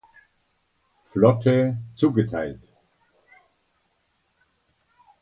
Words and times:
Flotte 1.11 1.75
zugeteilt. 1.95 2.59